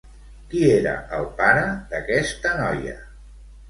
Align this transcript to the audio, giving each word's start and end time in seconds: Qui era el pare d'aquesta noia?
Qui 0.53 0.63
era 0.77 0.95
el 1.19 1.29
pare 1.43 1.69
d'aquesta 1.95 2.59
noia? 2.67 3.01